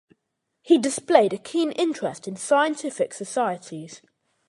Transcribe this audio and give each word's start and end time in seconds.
He 0.63 0.79
displayed 0.79 1.31
a 1.31 1.37
keen 1.37 1.73
interest 1.73 2.27
in 2.27 2.35
scientific 2.35 3.13
societies. 3.13 4.01